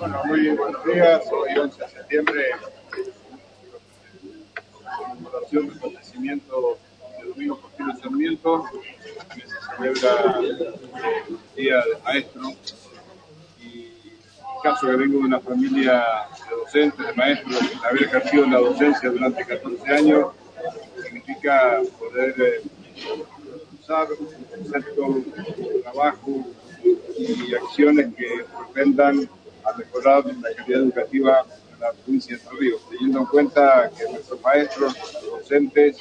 Bueno, 0.00 0.22
muy 0.24 0.48
buenos 0.48 0.82
días. 0.86 1.22
Hoy 1.30 1.58
11 1.58 1.78
de 1.78 1.88
septiembre, 1.90 2.44
conmemoración 4.96 5.68
del 5.68 5.78
fallecimiento 5.78 6.78
de 7.18 7.28
Domingo 7.28 7.60
Porfirio 7.60 8.00
Sarmiento, 8.00 8.64
que 9.34 9.42
se 9.42 9.56
celebra 9.76 10.40
el 10.40 11.38
Día 11.54 11.76
del 11.84 12.02
Maestro. 12.02 12.48
Y 13.60 13.88
en 14.14 14.62
caso 14.62 14.86
que 14.86 14.96
vengo 14.96 15.18
de 15.18 15.24
una 15.24 15.40
familia 15.40 16.02
de 16.48 16.56
docentes, 16.56 17.06
de 17.06 17.12
maestros, 17.12 17.60
haber 17.84 18.02
ejercido 18.04 18.46
la 18.46 18.58
docencia 18.58 19.10
durante 19.10 19.44
14 19.44 19.92
años, 19.92 20.28
significa 21.04 21.82
poder 21.98 22.34
eh, 22.40 22.62
usar 23.78 24.08
hacer 24.62 24.94
todo 24.96 25.22
trabajo 25.82 26.46
y 27.18 27.54
acciones 27.54 28.14
que 28.14 28.46
propendan 28.50 29.28
a 29.64 29.76
mejorar 29.76 30.24
la 30.26 30.54
calidad 30.54 30.82
educativa 30.82 31.46
en 31.72 31.80
la 31.80 31.92
provincia 31.92 32.36
de 32.36 32.42
Entre 32.42 32.58
Ríos, 32.58 32.82
teniendo 32.90 33.18
en 33.20 33.26
cuenta 33.26 33.90
que 33.96 34.04
nuestros 34.10 34.40
maestros, 34.42 34.94
docentes, 35.24 35.98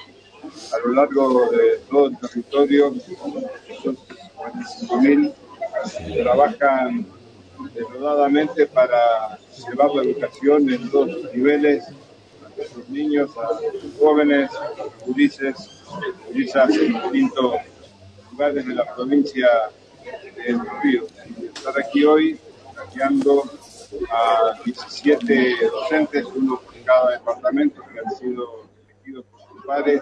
a 0.73 0.88
lo 0.88 0.94
largo 0.94 1.49
de 1.52 1.80
todo 1.90 2.08
el 2.08 2.18
territorio, 2.18 2.94
son 3.84 3.98
45.000, 3.98 5.34
trabajan 6.23 7.05
denodadamente 7.73 8.66
para 8.68 9.38
llevar 9.68 9.96
la 9.96 10.04
educación 10.04 10.70
en 10.70 10.90
dos 10.90 11.10
niveles 11.34 11.85
a 11.88 12.55
nuestros 12.55 12.90
niños, 12.90 13.32
a 13.38 13.62
los 13.73 13.94
jóvenes, 13.99 14.49
a 14.55 14.70
los 14.77 14.94
jurisas 15.04 15.70
en 16.34 16.94
distintos 16.94 17.55
lugares 18.32 18.66
de 18.66 18.73
la 18.73 18.96
provincia 18.96 19.48
de 20.04 20.52
Entre 20.52 20.71
Ríos. 20.84 21.07
Estar 21.54 21.73
aquí 21.80 22.05
hoy 22.05 22.40
guiando 22.93 23.43
a 24.11 24.59
17 24.63 25.55
docentes, 25.71 26.25
uno 26.35 26.59
por 26.59 26.73
cada 26.84 27.12
departamento 27.12 27.81
que 27.91 27.99
han 27.99 28.15
sido 28.15 28.70
elegidos 28.85 29.26
por 29.26 29.41
sus 29.41 29.65
pares, 29.65 30.01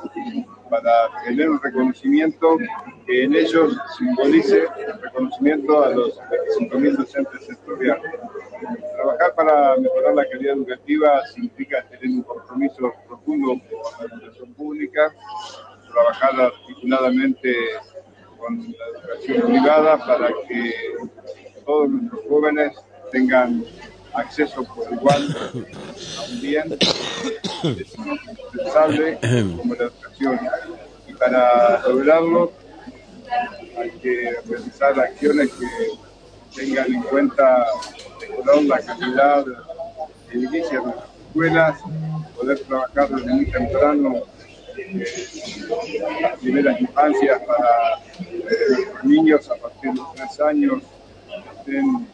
para 0.69 1.23
tener 1.23 1.49
un 1.49 1.61
reconocimiento 1.61 2.57
que 3.05 3.23
en 3.23 3.35
ellos 3.35 3.77
simbolice 3.97 4.65
el 4.77 5.01
reconocimiento 5.01 5.83
a 5.83 5.89
los 5.91 6.19
25.000 6.59 6.97
docentes 6.97 7.45
sectoriales. 7.45 8.11
Trabajar 8.95 9.35
para 9.35 9.77
mejorar 9.77 10.15
la 10.15 10.29
calidad 10.29 10.55
educativa 10.55 11.25
significa 11.27 11.83
tener 11.87 12.07
un 12.07 12.23
compromiso 12.23 12.93
profundo 13.07 13.47
con 13.49 14.09
la 14.09 14.15
educación 14.15 14.53
pública, 14.53 15.13
trabajar 15.91 16.41
articuladamente 16.41 17.55
con 18.37 18.57
la 18.57 18.99
educación 18.99 19.47
privada 19.47 19.97
para 19.97 20.27
que 20.47 20.73
todos 21.67 21.89
nuestros 21.89 22.21
jóvenes 22.29 22.71
tengan 23.11 23.63
acceso 24.13 24.63
por 24.63 24.91
igual 24.91 25.35
a 26.17 26.23
un 26.23 26.41
bien 26.41 26.77
indispensable 27.63 29.19
como 29.57 29.75
la 29.75 29.83
educación. 29.83 30.39
Y 31.07 31.13
para 31.13 31.81
lograrlo 31.87 32.53
hay 33.77 33.91
que 34.01 34.35
realizar 34.47 34.99
acciones 34.99 35.49
que 35.51 36.61
tengan 36.61 36.93
en 36.93 37.03
cuenta 37.03 37.65
la 38.63 38.79
calidad 38.79 39.45
de 39.45 40.37
inicio 40.37 40.81
de 40.81 40.87
las 40.87 41.05
escuelas, 41.27 41.79
poder 42.35 42.59
trabajar 42.61 43.09
desde 43.09 43.33
muy 43.33 43.51
temprano 43.51 44.15
eh, 44.77 45.05
las 46.21 46.39
primeras 46.39 46.79
infancias 46.79 47.41
para 47.43 47.99
los 48.93 49.03
niños 49.03 49.49
a 49.49 49.55
partir 49.55 49.91
de 49.91 50.01
tres 50.15 50.39
años 50.39 50.81
estén 51.67 52.07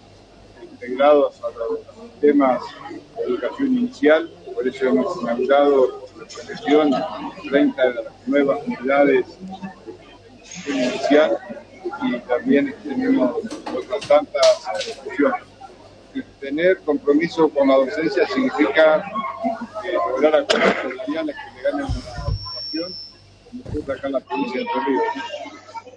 integrados 0.62 1.40
a 1.44 1.50
los 1.58 1.80
sistemas 2.12 2.62
de 3.18 3.24
educación 3.24 3.78
inicial. 3.78 4.32
Por 4.56 4.68
eso 4.68 4.86
hemos 4.88 5.22
inaugurado 5.22 6.08
la 6.18 6.26
protección 6.26 6.92
30 7.50 7.88
de 7.88 7.94
las 7.94 8.28
nuevas 8.28 8.60
unidades 8.66 9.26
de 10.66 10.72
educación 10.72 10.78
inicial 10.78 11.38
y 12.02 12.20
también 12.20 12.76
tenemos 12.84 13.36
otras 13.76 14.08
tantas 14.08 14.88
instituciones. 14.88 15.44
Tener 16.40 16.78
compromiso 16.80 17.50
con 17.50 17.68
la 17.70 17.76
docencia 17.76 18.28
significa 18.28 19.04
eh, 19.84 19.94
lograr 19.94 20.36
acuerdos 20.36 20.74
salariales 20.74 21.36
que 21.36 21.56
le 21.56 21.64
ganen 21.64 21.86
la 21.86 22.24
educación, 22.28 22.96
como 23.50 23.64
ocurre 23.64 23.94
acá 23.94 24.08
en 24.08 24.14
la 24.14 24.20
provincia 24.20 24.60
de 24.60 24.62
Entre 24.62 24.84
Ríos. 24.86 25.04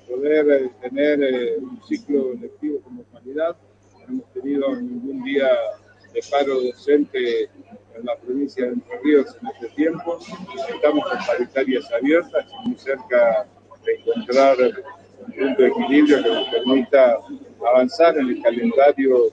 Poder 0.08 0.50
eh, 0.50 0.70
tener 0.80 1.22
eh, 1.22 1.56
un 1.58 1.80
ciclo 1.86 2.32
lectivo 2.40 2.80
con 2.80 2.96
no 3.34 3.56
hemos 4.08 4.32
tenido 4.32 4.76
ningún 4.76 5.22
día 5.24 5.48
de 6.12 6.20
paro 6.30 6.60
docente 6.60 7.44
en 7.94 8.04
la 8.04 8.16
provincia 8.16 8.66
de 8.66 8.72
Entre 8.72 8.98
Ríos 9.00 9.36
en 9.40 9.48
este 9.48 9.68
tiempo. 9.74 10.18
Estamos 10.72 11.04
con 11.08 11.18
paritarias 11.26 11.92
abiertas 11.92 12.46
y 12.46 12.68
muy 12.68 12.78
cerca 12.78 13.46
de 13.84 13.94
encontrar 13.94 14.56
un 14.58 15.32
punto 15.32 15.62
de 15.62 15.68
equilibrio 15.68 16.22
que 16.22 16.28
nos 16.28 16.48
permita 16.48 17.18
avanzar 17.68 18.16
en 18.16 18.28
el 18.28 18.42
calendario 18.42 19.24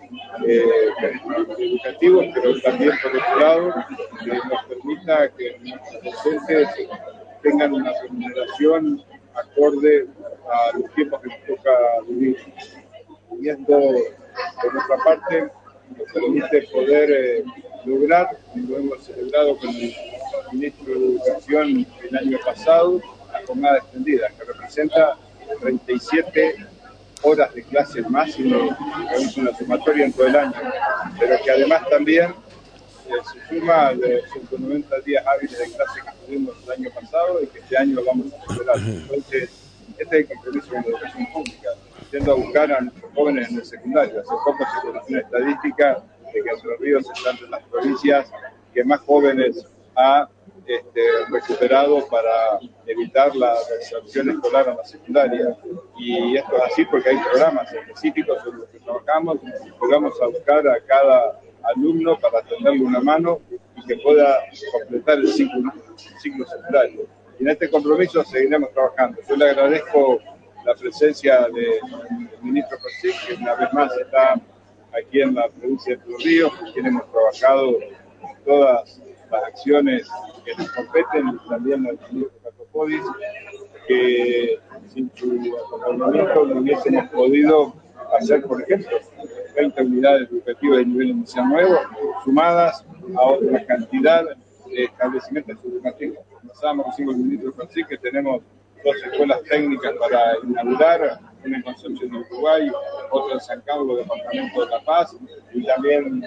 eh, 0.47 0.65
educativo, 1.59 2.21
pero 2.33 2.61
también 2.61 2.93
por 3.01 3.15
otro 3.15 3.39
lado 3.39 3.73
que 4.23 4.31
nos 4.31 4.65
permita 4.67 5.29
que 5.37 5.59
nuestros 5.59 6.03
docentes 6.03 6.69
tengan 7.43 7.73
una 7.73 7.91
remuneración 8.01 9.03
acorde 9.35 10.07
a 10.51 10.77
los 10.77 10.93
tiempos 10.93 11.21
que 11.21 11.27
nos 11.27 11.57
toca 11.57 11.71
vivir. 12.07 12.37
Y 13.41 13.49
esto, 13.49 13.79
por 14.61 14.73
nuestra 14.73 14.97
parte, 15.03 15.49
nos 15.97 16.11
permite 16.13 16.67
poder 16.71 17.11
eh, 17.11 17.43
lograr, 17.85 18.37
y 18.55 18.59
lo 18.61 18.77
hemos 18.77 19.03
celebrado 19.03 19.57
con 19.57 19.69
el 19.69 19.95
ministro 20.51 20.93
de 20.93 21.05
Educación 21.05 21.87
el 22.09 22.17
año 22.17 22.39
pasado, 22.45 23.01
la 23.31 23.45
jornada 23.45 23.77
extendida, 23.77 24.29
que 24.29 24.43
representa 24.45 25.17
37 25.61 26.55
horas 27.23 27.53
de 27.53 27.63
clase 27.63 28.01
máximo, 28.03 28.75
que 29.09 29.23
es 29.23 29.37
una 29.37 29.57
sumatoria 29.57 30.05
en 30.05 30.13
todo 30.13 30.27
el 30.27 30.35
año, 30.35 30.53
pero 31.19 31.37
que 31.43 31.51
además 31.51 31.89
también 31.89 32.31
eh, 33.07 33.11
se 33.49 33.59
suma 33.59 33.93
de 33.93 34.21
190 34.31 34.99
días 35.01 35.25
hábiles 35.25 35.57
de 35.57 35.65
clase 35.65 36.01
que 36.01 36.25
tuvimos 36.25 36.55
el 36.65 36.71
año 36.71 36.89
pasado 36.91 37.41
y 37.41 37.47
que 37.47 37.59
este 37.59 37.77
año 37.77 37.95
lo 37.95 38.05
vamos 38.05 38.27
a 38.33 38.53
celebrar. 38.53 38.77
Entonces, 38.79 39.49
este 39.97 40.19
es 40.19 40.21
el 40.21 40.27
compromiso 40.27 40.67
con 40.69 40.81
la 40.81 40.87
educación 40.89 41.27
pública, 41.33 41.69
yendo 42.13 42.31
a 42.31 42.35
buscar 42.35 42.71
a 42.71 42.81
nuestros 42.81 43.11
jóvenes 43.13 43.49
en 43.49 43.57
el 43.57 43.65
secundario. 43.65 44.19
Hace 44.19 44.29
poco 44.29 44.57
se 44.59 44.87
conoció 44.87 45.17
una 45.17 45.19
estadística 45.19 46.03
de 46.33 46.43
que 46.43 46.49
Entre 46.49 46.77
Ríos 46.77 47.09
está 47.11 47.31
entre 47.31 47.49
las 47.49 47.63
provincias 47.63 48.31
que 48.73 48.83
más 48.83 49.01
jóvenes 49.01 49.65
ha 49.95 50.29
este, 50.65 51.01
recuperado 51.29 52.07
para 52.07 52.59
evitar 52.85 53.35
la 53.35 53.55
deserción 53.77 54.29
escolar 54.29 54.69
en 54.69 54.77
la 54.77 54.85
secundaria. 54.85 55.57
Y 55.97 56.37
esto 56.37 56.55
es 56.55 56.71
así 56.71 56.85
porque 56.85 57.09
hay 57.09 57.17
programas 57.17 57.73
específicos 57.73 58.41
sobre 58.43 58.59
los 58.59 58.69
que 58.69 58.79
trabajamos, 58.79 59.37
y 59.43 59.91
vamos 59.91 60.13
a 60.21 60.27
buscar 60.27 60.67
a 60.67 60.79
cada 60.85 61.39
alumno 61.63 62.17
para 62.19 62.41
tenderle 62.43 62.83
una 62.83 62.99
mano 62.99 63.41
y 63.75 63.85
que 63.85 63.97
pueda 63.97 64.39
completar 64.79 65.17
el 65.17 65.27
ciclo, 65.27 65.71
el 65.71 66.19
ciclo 66.19 66.45
secundario. 66.45 67.07
Y 67.39 67.43
en 67.43 67.49
este 67.49 67.69
compromiso 67.69 68.23
seguiremos 68.23 68.71
trabajando. 68.71 69.19
Yo 69.27 69.35
le 69.35 69.49
agradezco 69.49 70.19
la 70.65 70.75
presencia 70.75 71.47
del 71.49 71.79
ministro 72.41 72.77
Francisco, 72.79 73.27
que 73.27 73.33
una 73.35 73.55
vez 73.55 73.73
más 73.73 73.91
está 73.97 74.39
aquí 74.97 75.21
en 75.21 75.35
la 75.35 75.49
provincia 75.49 75.95
de 75.95 76.03
Ríos, 76.23 76.55
con 76.55 76.71
quien 76.71 76.85
hemos 76.85 77.11
trabajado 77.11 77.77
todas 78.45 79.01
las 79.31 79.43
acciones 79.43 80.07
que 80.45 80.55
nos 80.55 80.71
competen, 80.71 81.39
también 81.49 81.87
al 81.87 81.99
ministro 82.11 82.39
Catopodis, 82.43 83.01
que 83.87 84.59
sin 84.93 85.11
su 85.15 85.55
acompañamiento 85.75 86.45
no 86.45 86.61
hubiésemos 86.61 87.09
podido 87.09 87.73
hacer, 88.17 88.43
por 88.43 88.61
ejemplo, 88.61 88.97
30 89.55 89.81
unidades 89.81 90.29
educativas 90.29 90.77
de 90.77 90.85
nivel 90.85 91.09
inicial 91.09 91.49
nuevo, 91.49 91.75
sumadas 92.23 92.85
a 93.17 93.21
otra 93.25 93.65
cantidad 93.65 94.23
de 94.67 94.83
establecimientos 94.83 95.57
educativos. 95.65 96.19
Pensábamos 96.41 96.87
recién 96.87 97.07
con 97.07 97.15
el 97.15 97.21
ministro 97.23 97.53
Francisco 97.53 97.89
que 97.89 97.97
tenemos 97.97 98.41
dos 98.83 98.95
escuelas 99.03 99.41
técnicas 99.43 99.93
para 99.99 100.37
inaugurar, 100.43 101.19
una 101.45 101.57
en 101.57 101.63
Concepción 101.63 102.11
de 102.11 102.17
Uruguay, 102.17 102.71
otra 103.11 103.33
en 103.33 103.39
San 103.39 103.61
Carlos, 103.61 103.97
departamento 103.97 104.65
de 104.65 104.71
La 104.71 104.79
Paz, 104.81 105.15
y 105.53 105.65
también 105.65 106.23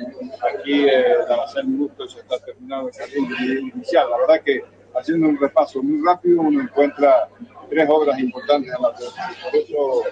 aquí 0.53 0.87
eh, 0.89 1.17
la 1.29 1.37
base 1.37 1.63
de 1.63 1.77
Gusto 1.77 2.07
ya 2.07 2.21
está 2.21 2.39
terminado 2.41 2.89
el 2.89 2.95
jardín 2.95 3.29
de 3.29 3.41
nivel 3.41 3.59
inicial. 3.75 4.11
La 4.11 4.19
verdad 4.19 4.43
que 4.45 4.63
haciendo 4.95 5.29
un 5.29 5.39
repaso 5.39 5.83
muy 5.83 6.05
rápido 6.07 6.41
uno 6.41 6.63
encuentra 6.63 7.29
tres 7.69 7.89
obras 7.89 8.19
importantes 8.19 8.73
en 8.75 8.83
la. 8.83 8.93
Por 8.93 9.57
eso 9.57 10.03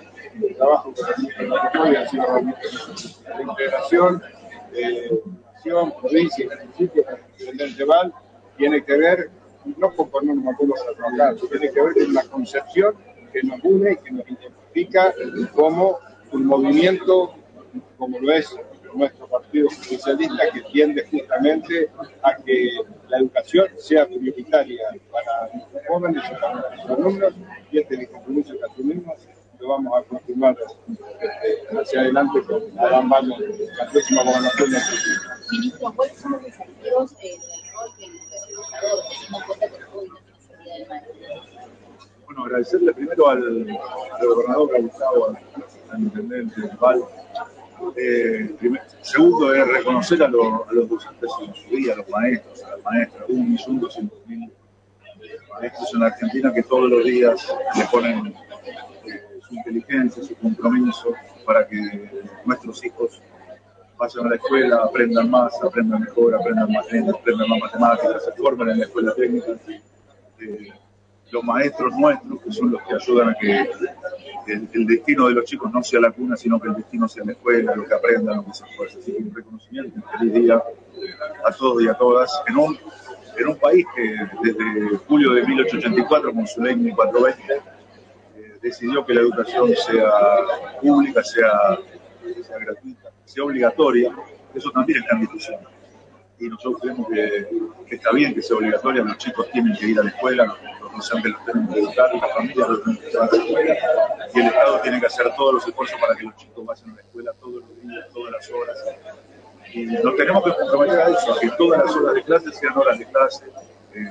el 0.43 0.57
trabajo 0.57 0.93
que 0.95 1.03
realiza 1.03 1.43
la 1.43 1.63
República 1.63 2.01
ha 2.01 2.09
sido 2.09 2.27
realmente 2.27 2.61
la 3.29 3.43
integración, 3.43 4.23
eh, 4.75 5.11
nación, 5.55 5.93
provincia 6.01 6.45
y 6.45 6.49
municipio 6.49 7.05
el 7.09 7.41
intendente 7.41 7.85
Val 7.85 8.13
tiene 8.57 8.85
que 8.85 8.97
ver 8.97 9.31
no 9.77 9.95
con 9.95 10.11
ponernos 10.11 10.55
acuerdos 10.55 10.81
a 10.83 10.95
trabajar, 10.95 11.37
tiene 11.37 11.71
que 11.71 11.83
ver 11.83 11.95
con 11.95 12.11
una 12.11 12.23
concepción 12.25 12.95
que 13.33 13.43
nos 13.43 13.63
une 13.65 13.93
y 13.93 13.97
que 13.97 14.11
nos 14.13 14.27
identifica 14.29 15.15
como 15.55 15.99
un 16.33 16.47
movimiento 16.47 17.35
como 17.99 18.19
lo 18.21 18.33
es 18.33 18.57
nuestro 18.95 19.27
partido 19.27 19.69
socialista 19.71 20.51
que 20.53 20.61
tiende 20.73 21.05
justamente 21.11 21.91
a 22.23 22.37
que 22.37 22.71
la 23.09 23.19
educación 23.19 23.67
sea 23.77 24.07
prioritaria 24.07 24.83
para 25.11 25.53
nuestros 25.53 25.83
jóvenes 25.89 26.23
y 26.31 26.35
para 26.35 26.61
nuestros 26.61 26.99
alumnos 26.99 27.35
y 27.73 27.79
este 27.79 28.07
compromiso 28.07 28.55
que 28.57 28.65
asumimos 28.73 29.19
lo 29.59 29.69
vamos 29.69 29.93
a 29.99 30.03
continuar 30.09 30.57
este, 31.21 31.79
hacia 31.79 32.01
adelante 32.01 32.43
con 32.43 32.63
la 32.75 33.91
próxima 33.91 34.25
gobernación. 34.25 34.71
De 34.71 34.79
Ministro, 35.53 35.93
¿cuáles 35.95 36.17
son 36.19 36.33
los 36.33 36.45
desafíos 36.45 37.13
eh, 37.23 37.37
agradecerle 42.55 42.93
primero 42.95 43.29
al, 43.29 43.79
al 44.19 44.27
gobernador 44.27 44.71
Gustavo, 44.81 45.29
al, 45.29 45.39
al 45.91 46.01
intendente 46.01 46.61
Val, 46.81 47.03
eh, 47.97 48.55
segundo 49.03 49.53
es 49.53 49.67
reconocer 49.67 50.23
a, 50.23 50.29
lo, 50.29 50.65
a, 50.69 50.73
los 50.73 50.89
docentes 50.89 51.31
en 51.41 51.55
su 51.55 51.77
día, 51.77 51.95
a 51.95 51.97
los 51.97 52.09
maestros, 52.09 52.63
a 52.63 52.71
las 52.71 52.85
maestras, 52.85 53.25
un 53.29 53.51
millón 53.51 53.81
doscientos 53.81 54.19
mil 54.27 54.53
maestros 55.61 55.95
en 55.95 56.03
Argentina 56.03 56.53
que 56.53 56.63
todos 56.63 56.91
los 56.91 57.05
días 57.05 57.55
le 57.77 57.85
ponen 57.87 58.29
eh, 58.29 59.41
su 59.47 59.55
inteligencia, 59.55 60.23
su 60.23 60.35
compromiso 60.37 61.13
para 61.45 61.67
que 61.67 62.11
nuestros 62.45 62.85
hijos 62.85 63.21
vayan 63.99 64.27
a 64.27 64.31
la 64.31 64.37
escuela, 64.37 64.77
aprendan 64.85 65.31
más, 65.31 65.53
aprendan 65.63 66.01
mejor, 66.01 66.35
aprendan 66.35 66.71
más 66.73 66.91
lenguas, 66.91 67.17
aprendan 67.17 67.49
más 67.49 67.61
matemáticas, 67.61 68.25
se 68.25 68.33
formen 68.33 68.71
en 68.71 68.79
la 68.79 68.85
escuela 68.85 69.15
técnica. 69.15 69.53
Eh, 70.41 70.73
los 71.31 71.45
maestros 71.45 71.93
nuestros, 71.97 72.43
que 72.43 72.53
son 72.53 72.71
los 72.71 72.83
que 72.83 72.95
ayudan 72.95 73.31
a 73.31 73.35
que 73.35 73.71
el, 74.47 74.87
destino 74.87 75.29
de 75.29 75.35
los 75.35 75.45
chicos 75.45 75.73
no 75.73 75.83
sea 75.83 76.01
la 76.01 76.11
cuna, 76.11 76.37
sino 76.37 76.61
que 76.61 76.69
el 76.69 76.75
destino 76.75 77.09
sea 77.09 77.25
la 77.25 77.33
escuela, 77.33 77.75
lo 77.75 77.85
que 77.85 77.95
aprendan, 77.95 78.37
lo 78.37 78.45
que 78.45 78.55
se 78.55 78.65
esfuercen. 78.65 79.01
Así 79.01 79.13
que 79.13 79.23
un 79.23 79.35
reconocimiento, 79.35 79.97
un 79.97 80.19
feliz 80.19 80.35
día 80.35 80.63
a 81.45 81.53
todos 81.53 81.83
y 81.83 81.89
a 81.89 81.95
todas 81.95 82.31
en 82.47 82.57
un, 82.57 82.79
en 83.37 83.49
un 83.49 83.57
país 83.57 83.85
que 83.97 84.17
desde 84.43 84.97
julio 85.09 85.33
de 85.33 85.47
1884, 85.47 86.33
con 86.33 86.47
su 86.47 86.63
ley 86.63 86.77
1420, 86.77 87.55
eh, 88.37 88.59
decidió 88.63 89.05
que 89.05 89.15
la 89.15 89.23
educación 89.23 89.75
sea 89.75 90.11
pública, 90.81 91.23
sea, 91.25 91.79
sea 92.43 92.59
gratuita, 92.59 93.11
sea 93.25 93.45
obligatoria. 93.45 94.15
Eso 94.55 94.71
también 94.71 95.01
está 95.01 95.15
en 95.17 95.21
discusión 95.23 95.75
y 96.39 96.49
nosotros 96.49 96.81
creemos 96.81 97.09
que, 97.09 97.47
que, 97.89 97.95
está 97.95 98.13
bien 98.13 98.35
que 98.35 98.43
sea 98.43 98.57
obligatoria, 98.57 99.03
los 99.03 99.19
chicos 99.19 99.49
tienen 99.51 99.77
que 99.77 99.87
ir 99.87 99.99
a 99.99 100.03
la 100.03 100.11
escuela, 100.11 100.57
docentes 100.97 101.33
los 101.33 101.99
a 101.99 102.09
la 102.09 103.27
escuela, 103.27 103.77
y 104.35 104.41
el 104.41 104.47
Estado 104.47 104.81
tiene 104.81 105.01
que 105.01 105.07
hacer 105.07 105.35
todos 105.37 105.55
los 105.55 105.69
esfuerzos 105.69 106.01
para 106.01 106.15
que 106.17 106.25
los 106.25 106.37
chicos 106.37 106.65
vayan 106.65 106.91
a 106.91 106.95
la 106.95 107.01
escuela 107.03 107.33
todos 107.41 107.63
los 107.63 107.83
días, 107.83 108.07
todas 108.13 108.33
las 108.33 108.51
horas. 108.51 108.79
Y 109.73 109.87
nos 109.87 110.17
tenemos 110.17 110.45
que 110.45 110.55
comprometer 110.55 111.01
a 111.01 111.09
eso, 111.11 111.35
a 111.35 111.41
que 111.41 111.51
todas 111.51 111.85
las 111.85 111.97
horas 111.97 112.15
de 112.15 112.23
clase 112.23 112.53
sean 112.53 112.79
horas 112.79 112.99
de 112.99 113.07
clase. 113.07 113.45
Eh, 113.95 114.05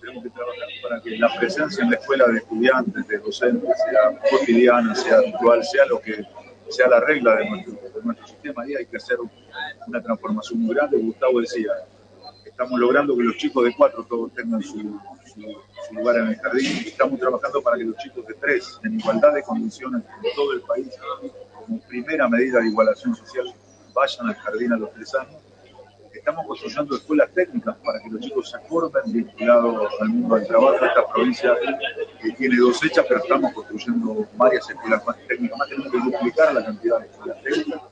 tenemos 0.00 0.24
que 0.24 0.30
trabajar 0.30 0.68
para 0.82 1.00
que 1.00 1.16
la 1.16 1.34
presencia 1.38 1.84
en 1.84 1.90
la 1.90 1.96
escuela 1.96 2.26
de 2.26 2.38
estudiantes, 2.38 3.06
de 3.06 3.18
docentes, 3.18 3.70
sea 3.78 4.30
cotidiana, 4.30 4.94
sea 4.94 5.18
habitual, 5.18 5.64
sea 5.64 5.86
lo 5.86 6.00
que 6.00 6.24
sea 6.68 6.88
la 6.88 7.00
regla 7.00 7.36
de 7.36 7.50
nuestro, 7.50 7.72
de 7.72 8.02
nuestro 8.02 8.26
sistema 8.26 8.66
y 8.66 8.74
hay 8.74 8.86
que 8.86 8.96
hacer 8.96 9.18
una 9.86 10.02
transformación 10.02 10.60
muy 10.60 10.74
grande. 10.74 10.96
Gustavo 10.98 11.40
decía, 11.40 11.70
estamos 12.62 12.78
logrando 12.78 13.16
que 13.16 13.24
los 13.24 13.36
chicos 13.36 13.64
de 13.64 13.74
cuatro 13.74 14.04
todos 14.04 14.32
tengan 14.34 14.62
su, 14.62 14.78
lugar 15.90 16.16
en 16.18 16.28
el 16.28 16.36
jardín 16.36 16.66
estamos 16.86 17.18
trabajando 17.18 17.60
para 17.60 17.76
que 17.76 17.84
los 17.84 17.96
chicos 17.96 18.24
de 18.24 18.34
tres, 18.34 18.78
en 18.84 19.00
igualdad 19.00 19.34
de 19.34 19.42
condiciones 19.42 20.02
en 20.22 20.34
todo 20.36 20.52
el 20.52 20.60
país, 20.60 20.88
como 21.54 21.80
primera 21.88 22.28
medida 22.28 22.60
de 22.60 22.68
igualación 22.68 23.16
social, 23.16 23.52
vayan 23.92 24.28
al 24.28 24.34
jardín 24.36 24.72
a 24.72 24.76
los 24.76 24.92
tres 24.92 25.12
años. 25.16 25.42
Estamos 26.14 26.46
construyendo 26.46 26.94
escuelas 26.94 27.30
técnicas 27.34 27.76
para 27.84 28.00
que 28.00 28.10
los 28.10 28.20
chicos 28.20 28.48
se 28.48 28.58
formen 28.68 29.02
vinculados 29.06 29.92
al 30.00 30.08
mundo 30.10 30.36
del 30.36 30.46
trabajo. 30.46 30.84
Esta 30.84 31.08
provincia 31.12 31.56
que 32.20 32.30
tiene 32.32 32.56
dos 32.58 32.84
hechas, 32.84 33.04
pero 33.08 33.20
estamos 33.20 33.52
construyendo 33.54 34.24
varias 34.36 34.70
escuelas 34.70 35.04
más 35.04 35.16
técnicas. 35.26 35.58
Más 35.58 35.68
tenemos 35.68 35.90
que 35.90 35.98
duplicar 35.98 36.54
la 36.54 36.64
cantidad 36.64 37.00
de 37.00 37.06
escuelas 37.06 37.42
técnicas 37.42 37.82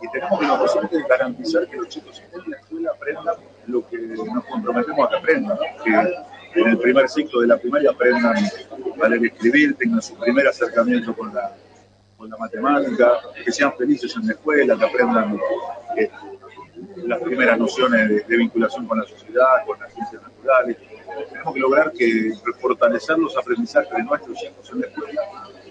y 0.00 0.10
tenemos 0.10 0.40
que 0.40 0.46
posible 0.46 1.06
garantizar 1.08 1.68
que 1.68 1.76
los 1.76 1.88
chicos 1.88 2.22
en 2.32 2.50
la 2.50 2.56
escuela 2.92 3.32
aprendan 3.32 3.34
lo 3.66 3.88
que 3.88 3.98
nos 3.98 4.44
comprometemos 4.44 5.06
a 5.06 5.10
que 5.10 5.16
aprendan, 5.16 5.58
que 5.84 6.60
en 6.60 6.68
el 6.68 6.78
primer 6.78 7.08
ciclo 7.08 7.40
de 7.40 7.46
la 7.48 7.56
primaria 7.58 7.90
aprendan 7.90 8.36
a 9.02 9.08
leer 9.08 9.22
y 9.22 9.26
escribir, 9.26 9.76
tengan 9.76 10.02
su 10.02 10.16
primer 10.16 10.48
acercamiento 10.48 11.14
con 11.14 11.34
la, 11.34 11.54
con 12.16 12.30
la 12.30 12.36
matemática, 12.36 13.12
que 13.44 13.52
sean 13.52 13.74
felices 13.76 14.14
en 14.16 14.26
la 14.26 14.32
escuela, 14.32 14.76
que 14.76 14.84
aprendan 14.84 15.38
eh, 15.96 16.10
las 16.96 17.20
primeras 17.20 17.58
nociones 17.58 18.08
de, 18.08 18.20
de, 18.20 18.36
vinculación 18.36 18.86
con 18.86 18.98
la 18.98 19.04
sociedad, 19.04 19.64
con 19.66 19.78
las 19.78 19.92
ciencias 19.92 20.22
naturales. 20.22 20.76
Tenemos 21.30 21.54
que 21.54 21.60
lograr 21.60 21.92
que 21.92 22.32
fortalecer 22.60 23.18
los 23.18 23.36
aprendizajes 23.36 23.90
de 23.90 24.02
nuestros 24.02 24.42
hijos 24.42 24.70
en 24.72 24.80
la 24.80 24.86
escuela 24.86 25.22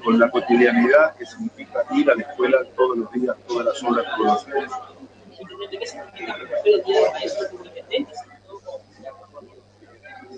con 0.03 0.19
la 0.19 0.29
cotidianidad 0.29 1.15
que 1.15 1.25
significa 1.25 1.83
ir 1.91 2.09
a 2.09 2.15
la 2.15 2.21
escuela 2.21 2.59
todos 2.75 2.97
los 2.97 3.11
días, 3.11 3.35
todas 3.47 3.65
las 3.65 3.83
horas, 3.83 4.05
todos 4.15 4.25
los 4.25 4.45
días. 4.45 4.71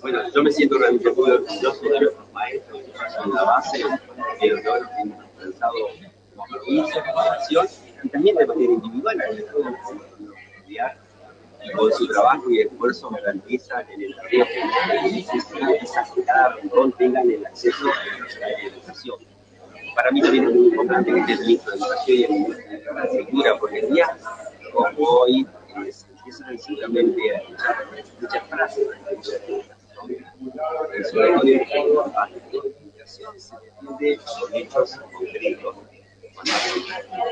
Bueno, 0.00 0.30
yo 0.34 0.42
me 0.42 0.50
siento 0.50 0.78
realmente 0.78 1.12
muy 1.12 1.30
orgulloso 1.30 1.82
de 1.82 2.00
nuestros 2.00 2.32
maestros, 2.32 2.82
que 2.82 3.10
son 3.14 3.34
la 3.34 3.44
base 3.44 3.78
de 3.78 4.48
lo 4.48 4.62
que 4.62 4.68
hemos 5.02 5.26
pensado 5.38 5.74
como 6.34 6.46
provincia, 6.46 7.04
como 7.04 7.24
nación, 7.24 7.66
y 8.02 8.08
también 8.08 8.36
de 8.36 8.46
manera 8.46 8.72
individual, 8.72 9.20
el 9.30 9.38
estudiar 9.38 10.96
y 11.62 11.72
con 11.72 11.92
su 11.92 12.06
trabajo 12.08 12.50
y 12.50 12.60
esfuerzo 12.60 13.10
garantizan 13.10 13.90
en 13.90 14.02
el 14.02 14.16
tarea 14.16 14.46
que 14.46 16.22
cada 16.24 16.54
rincón 16.56 16.92
tengan 16.92 17.30
el 17.30 17.44
acceso 17.44 17.84
a 17.86 18.38
la 18.38 18.48
educación. 18.62 19.18
Para 19.94 20.10
mí 20.12 20.22
también 20.22 20.44
es 20.44 20.54
muy 20.54 20.68
importante 20.68 21.12
que 21.12 21.20
esté 21.20 21.32
el 21.32 21.40
ministro 21.40 21.72
de 21.72 21.78
Educación 21.78 22.16
y 22.16 22.22
el 22.22 22.30
ministro 22.30 22.68
de 22.70 22.76
Infraestructura, 22.76 23.58
porque 23.58 23.78
el 23.80 23.92
día 23.92 24.06
como 24.72 25.08
hoy 25.08 25.46
eh, 25.68 25.92
se 25.92 26.06
empiezan 26.08 26.58
seguramente 26.58 27.34
a 27.34 27.38
escuchar 27.38 27.86
muchas 28.20 28.48
frases 28.48 28.88
sobre 31.10 31.58
todo 31.72 32.06
en 32.06 32.12
la 32.12 32.28
comunicación 32.50 33.40
se 33.40 33.54
defiende 33.56 34.18
con 34.18 34.54
hechos 34.54 34.96
concretos, 35.12 35.74
con 35.74 35.84
una 36.44 36.58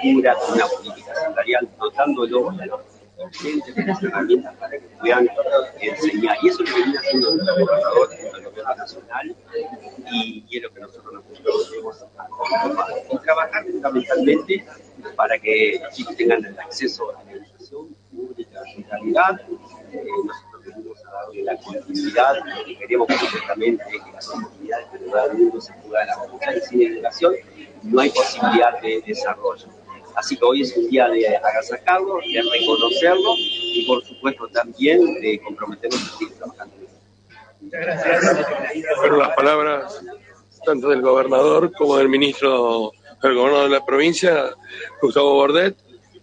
cultura, 0.02 0.34
con 0.34 0.54
una 0.54 0.66
política 0.66 1.14
salarial, 1.14 1.68
dotándolo 1.78 2.50
a 2.50 2.66
los 2.66 2.80
docentes 3.16 3.74
de 3.74 3.86
las 3.86 4.02
herramientas 4.02 4.56
para 4.56 4.70
que 4.72 4.80
puedan 5.00 5.28
enseñar. 5.80 6.36
Y 6.42 6.48
eso 6.48 6.62
es 6.62 6.70
lo 6.70 6.76
que 6.76 6.82
viene 6.82 6.98
haciendo 6.98 7.30
el 7.32 7.38
gobernador 7.38 8.08
del 8.10 8.44
gobierno 8.44 8.76
nacional 8.76 9.36
y, 10.12 10.44
y 10.48 10.56
es 10.56 10.62
lo 10.62 10.72
que 10.72 10.80
nosotros 10.80 11.14
nos 11.14 11.24
proponemos 11.24 12.04
y 13.10 13.18
trabajar 13.18 13.64
fundamentalmente 13.64 14.64
para 15.16 15.38
que 15.38 15.80
los 15.82 15.94
chicos 15.94 16.16
tengan 16.16 16.44
el 16.44 16.58
acceso 16.58 17.16
a 17.16 17.24
la 17.24 17.32
educación 17.32 17.96
pública 18.14 18.60
de 18.76 18.84
calidad. 18.84 19.40
Eh, 19.92 20.04
nosotros 20.24 20.64
venimos 20.66 21.04
a 21.06 21.10
darle 21.12 21.42
la 21.44 21.56
continuidad, 21.56 22.34
porque 22.56 22.78
queremos 22.78 23.06
perfectamente 23.06 23.84
que 23.90 24.12
las 24.12 24.26
comunidades 24.26 24.92
de 24.92 24.98
todo 24.98 25.30
el 25.30 25.38
mundo 25.38 25.60
se 25.60 25.72
puedan 25.74 26.10
avanzar 26.10 26.56
y 26.56 26.60
sin 26.60 26.82
educación 26.82 27.34
no 27.82 28.00
hay 28.00 28.10
posibilidad 28.10 28.80
de 28.80 29.02
desarrollo. 29.06 29.66
Así 30.14 30.36
que 30.36 30.44
hoy 30.44 30.62
es 30.62 30.76
un 30.76 30.90
día 30.90 31.08
de 31.08 31.36
agasajarlo, 31.36 32.16
de 32.16 32.42
reconocerlo 32.42 33.34
y 33.36 33.86
por 33.86 34.04
supuesto 34.04 34.48
también 34.48 35.20
de 35.20 35.40
comprometernos 35.44 36.02
a 36.02 36.18
seguir 36.18 36.34
trabajando. 36.34 36.74
Muchas 37.60 37.80
gracias. 37.80 38.46
Fueron 38.96 39.18
las 39.20 39.36
palabras 39.36 40.02
tanto 40.64 40.88
del 40.88 41.02
gobernador 41.02 41.72
como 41.72 41.96
del 41.96 42.08
ministro, 42.08 42.92
del 43.22 43.34
gobernador 43.34 43.70
de 43.70 43.76
la 43.76 43.84
provincia, 43.84 44.44
Gustavo 45.00 45.34
Bordet, 45.34 45.76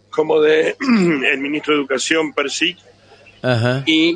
como 0.10 0.42
de 0.42 0.76
el 1.32 1.40
ministro 1.40 1.74
de 1.74 1.82
Educación, 1.82 2.34
Persic, 2.34 2.78
Ajá. 3.42 3.84
y 3.86 4.16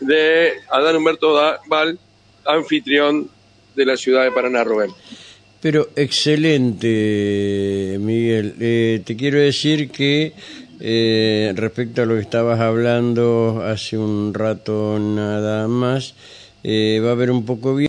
de 0.00 0.52
Adán 0.70 0.96
Humberto 0.96 1.34
Val, 1.66 1.98
anfitrión 2.44 3.28
de 3.74 3.86
la 3.86 3.96
ciudad 3.96 4.24
de 4.24 4.32
Paraná, 4.32 4.64
Rubén. 4.64 4.90
Pero 5.60 5.88
excelente, 5.96 7.96
Miguel. 8.00 8.54
Eh, 8.60 9.02
te 9.04 9.16
quiero 9.16 9.38
decir 9.38 9.90
que 9.90 10.34
eh, 10.80 11.52
respecto 11.56 12.02
a 12.02 12.06
lo 12.06 12.14
que 12.14 12.20
estabas 12.20 12.60
hablando 12.60 13.62
hace 13.64 13.96
un 13.96 14.34
rato 14.34 14.98
nada 14.98 15.66
más, 15.68 16.14
eh, 16.62 17.00
va 17.02 17.10
a 17.10 17.12
haber 17.12 17.30
un 17.30 17.46
poco 17.46 17.74
bien. 17.74 17.84